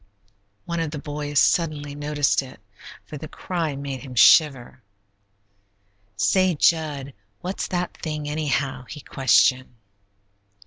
[0.65, 2.59] One of the boys suddenly noticed it,
[3.05, 4.81] for the cry made him shiver.
[6.17, 9.75] "Say, Jud, what's that thing, anyhow?" he questioned.